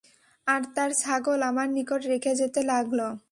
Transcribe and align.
আর 0.47 0.61
তার 0.75 0.91
ছাগল 0.93 1.39
আমার 1.41 1.67
নিকট 1.69 2.01
রেখে 2.05 2.33
যেতে 2.35 2.61
লাগল। 2.63 2.99